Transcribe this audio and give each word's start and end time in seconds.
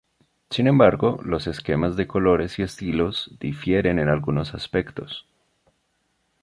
Sin 0.49 0.65
embargo 0.65 1.19
los 1.23 1.45
esquemas 1.45 1.95
de 1.95 2.07
colores 2.07 2.57
y 2.57 2.63
estilos 2.63 3.37
difieren 3.39 3.99
en 3.99 4.09
algunos 4.09 4.55
aspectos. 4.55 5.27